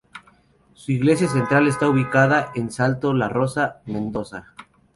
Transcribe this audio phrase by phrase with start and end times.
[0.73, 4.55] Su iglesia Central está ubicada en Salto Larrosa, Mendoza.